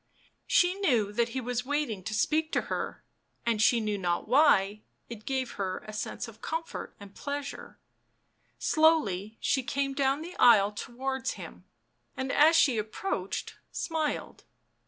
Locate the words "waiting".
1.63-2.03